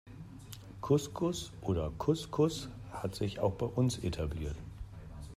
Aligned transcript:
Couscous 0.81 1.51
oder 1.61 1.91
Kuskus 1.99 2.69
hat 2.91 3.13
sich 3.13 3.39
auch 3.39 3.51
bei 3.53 3.67
uns 3.67 3.99
etabliert. 3.99 4.55